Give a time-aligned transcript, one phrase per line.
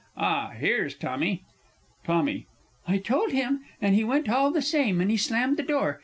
[0.17, 1.43] Ah, here's Tommy!
[2.05, 2.47] TOMMY.
[2.87, 5.99] I told him but he went all the same, and slammed the door.